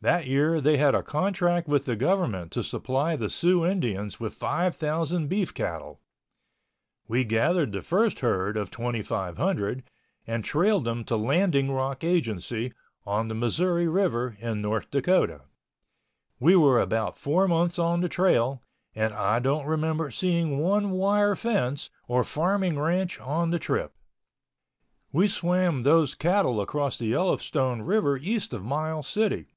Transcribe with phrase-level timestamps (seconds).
[0.00, 4.32] That year they had a contract with the government to supply the Sioux Indians with
[4.32, 5.98] 5,000 beef cattle.
[7.08, 9.82] We gathered the first herd of 2,500
[10.24, 12.72] and trailed them to landing Rock Agency
[13.04, 15.40] on the Missouri River in North Dakota.
[16.38, 18.62] We were about four months on the trail
[18.94, 23.96] and I don't remember of seeing one wire fence or farming ranch on the trip.
[25.10, 29.48] We swam those cattle across the Yellowstone River east of Miles City.